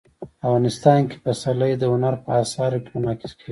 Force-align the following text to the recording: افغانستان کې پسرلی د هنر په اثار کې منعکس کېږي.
افغانستان 0.45 0.99
کې 1.09 1.17
پسرلی 1.23 1.73
د 1.77 1.83
هنر 1.93 2.13
په 2.23 2.29
اثار 2.43 2.71
کې 2.85 2.89
منعکس 2.95 3.31
کېږي. 3.37 3.49